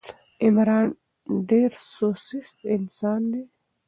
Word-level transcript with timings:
عمران 0.43 0.87
ډېر 1.49 1.71
سوست 1.95 2.57
انسان 2.75 3.21
ده. 3.31 3.41